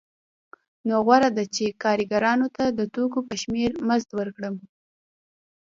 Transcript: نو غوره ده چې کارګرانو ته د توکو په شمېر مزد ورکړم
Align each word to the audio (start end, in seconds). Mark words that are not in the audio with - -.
نو 0.87 0.95
غوره 1.05 1.29
ده 1.37 1.43
چې 1.55 1.65
کارګرانو 1.83 2.47
ته 2.55 2.63
د 2.79 2.81
توکو 2.93 3.19
په 3.27 3.35
شمېر 3.41 3.71
مزد 3.87 4.09
ورکړم 4.19 4.55